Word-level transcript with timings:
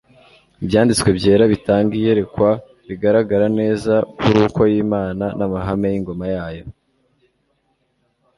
Ibyanditswe 0.61 1.09
byera 1.17 1.43
bitanga 1.53 1.91
iyerekwa 1.99 2.49
rigaragara 2.87 3.45
neza 3.59 3.93
ku 4.17 4.27
ruko 4.37 4.59
y'Imana 4.71 5.25
n'amahame 5.37 5.87
y'ingoma 5.93 6.25
yayo. 6.35 6.63